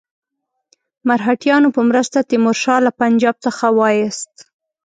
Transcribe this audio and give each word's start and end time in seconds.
مرهټیانو 1.07 1.69
په 1.75 1.81
مرسته 1.89 2.17
تیمور 2.29 2.57
شاه 2.63 2.79
له 2.85 2.91
پنجاب 2.99 3.35
څخه 3.45 3.65
وایست. 3.79 4.33